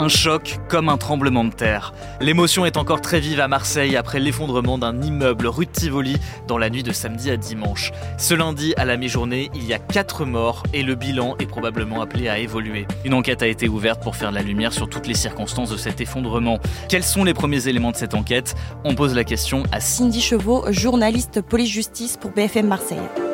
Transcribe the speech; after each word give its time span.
Un 0.00 0.08
choc 0.08 0.58
comme 0.70 0.88
un 0.88 0.96
tremblement 0.96 1.44
de 1.44 1.52
terre. 1.52 1.92
L'émotion 2.22 2.64
est 2.64 2.78
encore 2.78 3.02
très 3.02 3.20
vive 3.20 3.38
à 3.38 3.48
Marseille 3.48 3.96
après 3.96 4.18
l'effondrement 4.18 4.78
d'un 4.78 5.02
immeuble 5.02 5.46
rue 5.46 5.66
de 5.66 5.70
Tivoli 5.70 6.16
dans 6.48 6.56
la 6.56 6.70
nuit 6.70 6.82
de 6.82 6.90
samedi 6.90 7.30
à 7.30 7.36
dimanche. 7.36 7.92
Ce 8.16 8.32
lundi, 8.32 8.72
à 8.78 8.86
la 8.86 8.96
mi-journée, 8.96 9.50
il 9.54 9.62
y 9.66 9.74
a 9.74 9.78
4 9.78 10.24
morts 10.24 10.62
et 10.72 10.82
le 10.82 10.94
bilan 10.94 11.36
est 11.38 11.44
probablement 11.44 12.00
appelé 12.00 12.30
à 12.30 12.38
évoluer. 12.38 12.86
Une 13.04 13.12
enquête 13.12 13.42
a 13.42 13.46
été 13.46 13.68
ouverte 13.68 14.02
pour 14.02 14.16
faire 14.16 14.32
la 14.32 14.40
lumière 14.40 14.72
sur 14.72 14.88
toutes 14.88 15.06
les 15.06 15.12
circonstances 15.12 15.68
de 15.68 15.76
cet 15.76 16.00
effondrement. 16.00 16.60
Quels 16.88 17.04
sont 17.04 17.22
les 17.22 17.34
premiers 17.34 17.68
éléments 17.68 17.90
de 17.90 17.96
cette 17.96 18.14
enquête? 18.14 18.54
On 18.84 18.94
pose 18.94 19.14
la 19.14 19.24
question 19.24 19.64
à 19.70 19.80
Cindy 19.80 20.22
Chevaux, 20.22 20.64
journaliste 20.70 21.42
police-justice 21.42 22.16
pour 22.16 22.30
BFM 22.30 22.68
Marseille. 22.68 23.29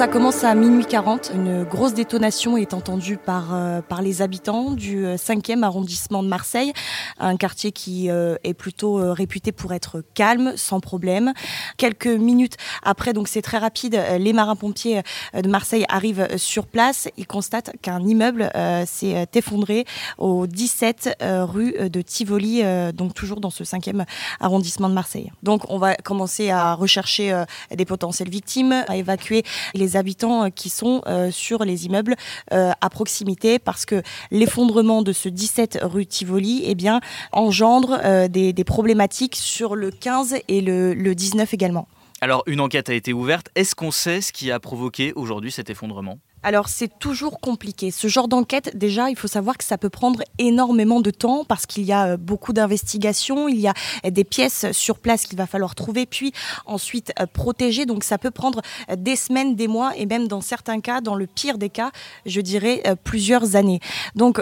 Ça 0.00 0.08
commence 0.08 0.44
à 0.44 0.54
minuit 0.54 0.86
40. 0.86 1.32
Une 1.34 1.62
grosse 1.62 1.92
détonation 1.92 2.56
est 2.56 2.72
entendue 2.72 3.18
par, 3.18 3.52
euh, 3.52 3.82
par 3.82 4.00
les 4.00 4.22
habitants 4.22 4.70
du 4.70 5.04
5e 5.04 5.58
euh, 5.58 5.62
arrondissement 5.62 6.22
de 6.22 6.28
Marseille, 6.28 6.72
un 7.18 7.36
quartier 7.36 7.70
qui 7.70 8.08
euh, 8.08 8.36
est 8.42 8.54
plutôt 8.54 8.94
réputé 9.12 9.52
pour 9.52 9.74
être 9.74 10.02
calme, 10.14 10.54
sans 10.56 10.80
problème. 10.80 11.34
Quelques 11.76 12.06
minutes 12.06 12.56
après, 12.82 13.12
donc 13.12 13.28
c'est 13.28 13.42
très 13.42 13.58
rapide, 13.58 14.02
les 14.18 14.32
marins-pompiers 14.32 15.02
de 15.34 15.48
Marseille 15.50 15.84
arrivent 15.90 16.28
sur 16.38 16.66
place. 16.66 17.06
Ils 17.18 17.26
constatent 17.26 17.70
qu'un 17.82 18.00
immeuble 18.00 18.50
s'est 18.86 19.26
effondré 19.34 19.84
au 20.16 20.46
17 20.46 21.18
rue 21.20 21.90
de 21.90 22.00
Tivoli, 22.00 22.62
donc 22.94 23.12
toujours 23.12 23.40
dans 23.40 23.50
ce 23.50 23.64
5e 23.64 24.06
arrondissement 24.40 24.88
de 24.88 24.94
Marseille. 24.94 25.30
Donc 25.42 25.64
on 25.68 25.76
va 25.76 25.94
commencer 25.96 26.48
à 26.48 26.72
rechercher 26.72 27.44
des 27.70 27.84
potentielles 27.84 28.30
victimes, 28.30 28.84
à 28.88 28.96
évacuer 28.96 29.42
les 29.74 29.89
habitants 29.96 30.44
euh, 30.44 30.48
qui 30.48 30.68
sont 30.68 31.02
euh, 31.06 31.30
sur 31.30 31.64
les 31.64 31.86
immeubles 31.86 32.16
euh, 32.52 32.72
à 32.80 32.90
proximité 32.90 33.58
parce 33.58 33.86
que 33.86 34.02
l'effondrement 34.30 35.02
de 35.02 35.12
ce 35.12 35.28
17 35.28 35.80
rue 35.82 36.06
Tivoli 36.06 36.62
eh 36.64 36.74
bien, 36.74 37.00
engendre 37.32 38.00
des, 38.28 38.64
problématiques 38.64 39.36
sur 39.36 39.74
le 39.74 39.90
15 39.90 40.36
et 40.48 40.60
le, 40.60 40.94
le 40.94 41.14
19 41.14 41.54
également. 41.54 41.88
Alors 42.20 42.42
une 42.46 42.60
enquête 42.60 42.90
a 42.90 42.94
été 42.94 43.12
ouverte. 43.12 43.48
Est-ce 43.54 43.74
qu'on 43.74 43.90
sait 43.90 44.20
ce 44.20 44.32
qui 44.32 44.50
a 44.50 44.60
provoqué 44.60 45.12
aujourd'hui 45.14 45.50
cet 45.50 45.70
effondrement? 45.70 46.18
Alors 46.42 46.68
c'est 46.68 46.98
toujours 46.98 47.40
compliqué. 47.40 47.90
Ce 47.90 48.08
genre 48.08 48.28
d'enquête, 48.28 48.76
déjà, 48.76 49.10
il 49.10 49.16
faut 49.16 49.28
savoir 49.28 49.58
que 49.58 49.64
ça 49.64 49.78
peut 49.78 49.90
prendre 49.90 50.22
énormément 50.38 51.00
de 51.00 51.10
temps 51.10 51.44
parce 51.44 51.66
qu'il 51.66 51.84
y 51.84 51.92
a 51.92 52.12
euh, 52.12 52.16
beaucoup 52.16 52.52
d'investigations, 52.52 53.48
il 53.48 53.60
y 53.60 53.68
a 53.68 53.74
euh, 54.04 54.10
des 54.10 54.24
pièces 54.24 54.72
sur 54.72 54.98
place 54.98 55.24
qu'il 55.24 55.38
va 55.38 55.46
falloir 55.46 55.74
trouver, 55.74 56.06
puis 56.06 56.32
ensuite 56.66 57.12
euh, 57.20 57.26
protéger. 57.26 57.86
Donc 57.86 58.04
ça 58.04 58.18
peut 58.18 58.30
prendre 58.30 58.62
des 58.96 59.16
semaines, 59.16 59.54
des 59.54 59.68
mois 59.68 59.96
et 59.96 60.06
même 60.06 60.28
dans 60.28 60.40
certains 60.40 60.80
cas, 60.80 61.00
dans 61.00 61.14
le 61.14 61.26
pire 61.26 61.58
des 61.58 61.70
cas, 61.70 61.90
je 62.26 62.40
dirais 62.40 62.82
plusieurs 63.04 63.56
années. 63.56 63.80
Donc 64.14 64.40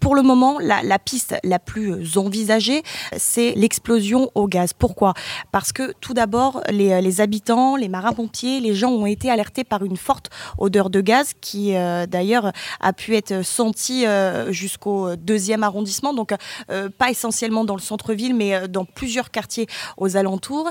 pour 0.00 0.14
le 0.14 0.22
moment, 0.22 0.58
la, 0.58 0.98
piste 0.98 1.36
la 1.44 1.58
plus 1.58 2.16
envisagée, 2.16 2.82
c'est 3.16 3.52
l'explosion 3.52 4.30
au 4.34 4.48
gaz. 4.48 4.72
Pourquoi? 4.72 5.14
Parce 5.52 5.72
que 5.72 5.92
tout 6.00 6.14
d'abord, 6.14 6.62
les, 6.70 7.20
habitants, 7.20 7.76
les 7.76 7.88
marins-pompiers, 7.88 8.60
les 8.60 8.74
gens 8.74 8.90
ont 8.90 9.06
été 9.06 9.30
alertés 9.30 9.62
par 9.62 9.84
une 9.84 9.96
forte 9.96 10.30
odeur 10.58 10.90
de 10.90 11.00
gaz 11.00 11.32
qui, 11.40 11.76
euh, 11.76 12.06
d'ailleurs, 12.06 12.52
a 12.80 12.92
pu 12.92 13.14
être 13.14 13.44
sentie 13.44 14.06
euh, 14.06 14.50
jusqu'au 14.50 15.16
deuxième 15.16 15.62
arrondissement, 15.62 16.14
donc 16.14 16.34
euh, 16.70 16.88
pas 16.88 17.10
essentiellement 17.10 17.64
dans 17.64 17.76
le 17.76 17.82
centre-ville, 17.82 18.34
mais 18.34 18.68
dans 18.68 18.86
plusieurs 18.86 19.30
quartiers 19.30 19.66
aux 19.98 20.16
alentours 20.16 20.70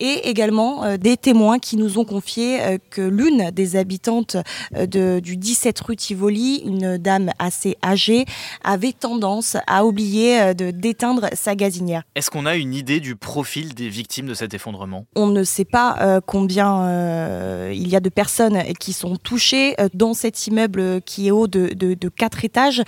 et 0.00 0.28
également 0.28 0.96
des 0.96 1.16
témoins 1.16 1.58
qui 1.58 1.76
nous 1.76 1.98
ont 1.98 2.04
confié 2.04 2.78
que 2.90 3.02
l'une 3.02 3.50
des 3.50 3.76
habitantes 3.76 4.36
du 4.72 5.36
17 5.36 5.80
rue 5.80 5.96
Tivoli, 5.96 6.62
une 6.64 6.98
dame 6.98 7.30
assez 7.38 7.76
âgée, 7.84 8.24
avait 8.64 8.92
tendance 8.92 9.56
à 9.66 9.84
oublier 9.84 10.40
euh, 10.40 10.54
de 10.54 10.70
d'éteindre 10.70 11.28
sa 11.32 11.54
gazinière. 11.54 12.02
Est-ce 12.14 12.30
qu'on 12.30 12.46
a 12.46 12.56
une 12.56 12.74
idée 12.74 13.00
du 13.00 13.16
profil 13.16 13.74
des 13.74 13.88
victimes 13.88 14.26
de 14.26 14.34
cet 14.34 14.54
effondrement? 14.54 15.06
On 15.16 15.26
ne 15.26 15.44
sait 15.44 15.64
pas 15.64 15.96
euh, 16.00 16.20
combien 16.24 16.82
euh, 16.82 17.72
il 17.74 17.88
y 17.88 17.96
a 17.96 18.00
de 18.00 18.08
personnes 18.08 18.62
qui 18.78 18.92
sont 18.92 19.16
touchées 19.16 19.74
dans 19.94 20.14
cet 20.14 20.46
immeuble 20.46 21.02
qui 21.02 21.28
est 21.28 21.30
haut 21.30 21.46
de, 21.46 21.74
de, 21.74 21.94
de 21.94 22.08
4 22.08 22.44
étages. 22.44 22.82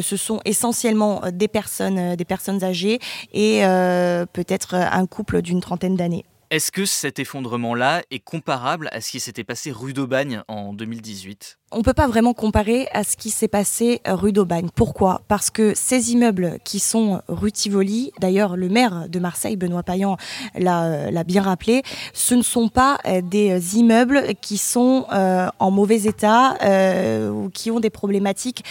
ce 0.00 0.16
sont 0.16 0.40
essentiellement 0.44 1.22
des 1.32 1.48
personnes, 1.48 2.16
des 2.16 2.24
personnes 2.24 2.62
âgées 2.64 2.98
et 3.32 3.60
peut-être 4.32 4.74
un 4.74 5.06
couple 5.06 5.42
d'une 5.42 5.60
trentaine 5.60 5.96
d'années. 5.96 6.24
Est-ce 6.50 6.72
que 6.72 6.86
cet 6.86 7.18
effondrement-là 7.18 8.02
est 8.10 8.20
comparable 8.20 8.88
à 8.92 9.02
ce 9.02 9.10
qui 9.10 9.20
s'était 9.20 9.44
passé 9.44 9.70
rue 9.70 9.92
d'Aubagne 9.92 10.42
en 10.48 10.72
2018 10.72 11.57
on 11.70 11.78
ne 11.78 11.82
peut 11.82 11.92
pas 11.92 12.06
vraiment 12.06 12.32
comparer 12.32 12.88
à 12.92 13.04
ce 13.04 13.16
qui 13.16 13.28
s'est 13.28 13.48
passé 13.48 14.00
rue 14.06 14.32
d'Aubagne. 14.32 14.68
Pourquoi? 14.74 15.20
Parce 15.28 15.50
que 15.50 15.74
ces 15.74 16.12
immeubles 16.12 16.58
qui 16.64 16.78
sont 16.78 17.20
rue 17.28 17.52
Tivoli, 17.52 18.10
d'ailleurs 18.20 18.56
le 18.56 18.70
maire 18.70 19.06
de 19.08 19.18
Marseille, 19.18 19.56
Benoît 19.56 19.82
Payan, 19.82 20.16
l'a 20.54 21.24
bien 21.24 21.42
rappelé, 21.42 21.82
ce 22.14 22.34
ne 22.34 22.42
sont 22.42 22.68
pas 22.68 22.98
euh, 23.06 23.20
des 23.20 23.76
immeubles 23.76 24.22
qui 24.40 24.56
sont 24.56 25.04
euh, 25.12 25.48
en 25.58 25.70
mauvais 25.70 26.04
état 26.04 26.56
euh, 26.62 27.30
ou 27.30 27.50
qui 27.50 27.70
ont 27.70 27.80
des 27.80 27.90
problématiques 27.90 28.64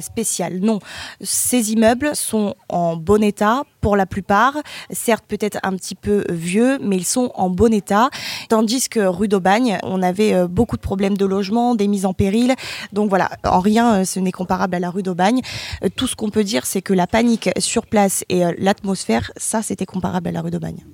spéciales. 0.00 0.60
Non, 0.60 0.78
ces 1.20 1.72
immeubles 1.72 2.16
sont 2.16 2.54
en 2.68 2.96
bon 2.96 3.22
état 3.22 3.64
pour 3.80 3.96
la 3.96 4.06
plupart, 4.06 4.56
certes 4.90 5.24
peut-être 5.28 5.58
un 5.62 5.76
petit 5.76 5.94
peu 5.94 6.24
vieux, 6.30 6.78
mais 6.80 6.96
ils 6.96 7.04
sont 7.04 7.30
en 7.34 7.50
bon 7.50 7.72
état. 7.72 8.08
Tandis 8.48 8.88
que 8.88 9.00
rue 9.00 9.28
d'Aubagne, 9.28 9.78
on 9.82 10.02
avait 10.02 10.48
beaucoup 10.48 10.76
de 10.76 10.82
problèmes 10.82 11.16
de 11.16 11.26
logement, 11.26 11.74
des 11.74 11.86
mises 11.86 12.06
en 12.06 12.13
péril. 12.14 12.54
Donc 12.92 13.10
voilà, 13.10 13.30
en 13.44 13.60
rien 13.60 14.00
euh, 14.00 14.04
ce 14.04 14.20
n'est 14.20 14.32
comparable 14.32 14.74
à 14.74 14.80
la 14.80 14.90
rue 14.90 15.02
d'Aubagne. 15.02 15.40
Euh, 15.84 15.88
tout 15.94 16.06
ce 16.06 16.16
qu'on 16.16 16.30
peut 16.30 16.44
dire, 16.44 16.66
c'est 16.66 16.82
que 16.82 16.94
la 16.94 17.06
panique 17.06 17.50
sur 17.58 17.86
place 17.86 18.24
et 18.28 18.44
euh, 18.44 18.52
l'atmosphère, 18.58 19.30
ça 19.36 19.62
c'était 19.62 19.86
comparable 19.86 20.28
à 20.28 20.32
la 20.32 20.40
rue 20.40 20.50
d'Aubagne. 20.50 20.84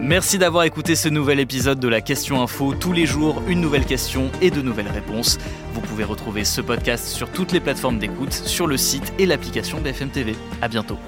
Merci 0.00 0.36
d'avoir 0.36 0.64
écouté 0.64 0.96
ce 0.96 1.08
nouvel 1.08 1.38
épisode 1.38 1.78
de 1.78 1.86
la 1.86 2.00
Question 2.00 2.42
Info. 2.42 2.74
Tous 2.74 2.92
les 2.92 3.06
jours, 3.06 3.40
une 3.46 3.60
nouvelle 3.60 3.84
question 3.84 4.32
et 4.40 4.50
de 4.50 4.60
nouvelles 4.60 4.88
réponses. 4.88 5.38
Vous 5.74 5.80
pouvez 5.80 6.02
retrouver 6.02 6.44
ce 6.44 6.60
podcast 6.60 7.06
sur 7.06 7.30
toutes 7.30 7.52
les 7.52 7.60
plateformes 7.60 8.00
d'écoute, 8.00 8.32
sur 8.32 8.66
le 8.66 8.76
site 8.76 9.12
et 9.20 9.26
l'application 9.26 9.80
BFM 9.80 10.10
TV. 10.10 10.34
À 10.60 10.66
bientôt. 10.66 10.98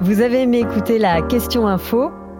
Vous 0.00 0.20
avez 0.20 0.42
aimé 0.42 0.60
écouter 0.60 0.98
la 0.98 1.20
Question 1.20 1.66
Info? 1.66 2.12